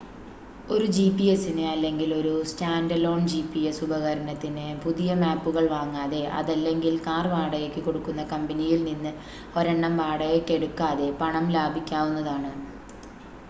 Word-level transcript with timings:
ഒരു 0.69 0.85
ജി‌പി‌എസിന് 0.91 1.65
അല്ലെങ്കിൽ 1.71 2.09
ഒരു 2.13 2.31
സ്റ്റാൻ‌ഡലോൺ 2.51 3.19
ജി‌പി‌എസ് 3.27 3.83
ഉപകരണത്തിന് 3.83 4.65
പുതിയ 4.83 5.17
മാപ്പുകൾ 5.21 5.65
വാങ്ങാതെ, 5.73 6.23
അതല്ലെങ്കിൽ 6.39 6.97
കാർ 7.05 7.27
വാടകയ്‌ക്ക് 7.27 7.83
കൊടുക്കുന്ന 7.83 8.25
കമ്പനിയിൽ 8.33 8.81
നിന്ന് 8.83 9.13
ഒരെണ്ണം 9.57 9.95
വാടകയ്‌ക്കെടുക്കാതെ 9.97 11.09
പണം 11.21 11.47
ലാഭിക്കാവുന്നതാണ് 11.51 12.51